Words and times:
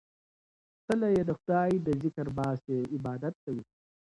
څله 0.85 1.07
يې 1.15 1.21
د 1.25 1.31
خداى 1.39 1.71
د 1.85 1.87
ذکر 2.03 2.27
باسې، 2.37 2.77
عبادت 2.95 3.35
کوي 3.43 3.65